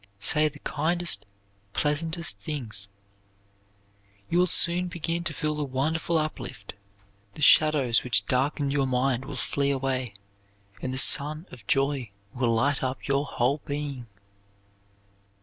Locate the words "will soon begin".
4.39-5.23